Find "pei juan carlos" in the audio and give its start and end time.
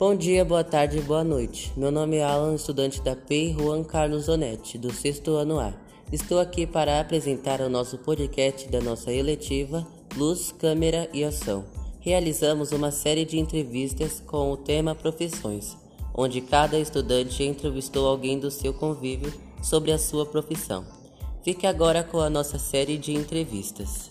3.14-4.30